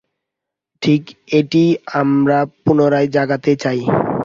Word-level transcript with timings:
ঠিক 0.81 1.01
এইটিই 1.31 1.69
আমরা 2.01 2.37
পুনরায় 2.63 3.07
জাগাইতে 3.07 3.53
চাই। 3.55 3.79